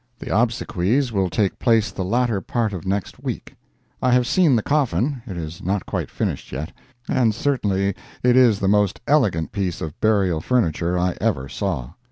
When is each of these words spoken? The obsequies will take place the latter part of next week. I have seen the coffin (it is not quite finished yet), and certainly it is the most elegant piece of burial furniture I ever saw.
The 0.17 0.35
obsequies 0.35 1.11
will 1.11 1.29
take 1.29 1.59
place 1.59 1.91
the 1.91 2.03
latter 2.03 2.41
part 2.41 2.73
of 2.73 2.87
next 2.87 3.21
week. 3.23 3.53
I 4.01 4.11
have 4.13 4.25
seen 4.25 4.55
the 4.55 4.63
coffin 4.63 5.21
(it 5.27 5.37
is 5.37 5.61
not 5.61 5.85
quite 5.85 6.09
finished 6.09 6.51
yet), 6.51 6.71
and 7.07 7.35
certainly 7.35 7.93
it 8.23 8.35
is 8.35 8.57
the 8.57 8.67
most 8.67 8.99
elegant 9.05 9.51
piece 9.51 9.79
of 9.79 10.01
burial 10.01 10.41
furniture 10.41 10.97
I 10.97 11.15
ever 11.21 11.47
saw. 11.47 11.91